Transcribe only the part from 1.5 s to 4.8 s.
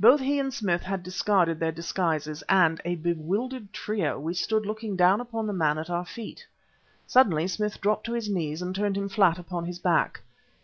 their disguises; and, a bewildered trio, we stood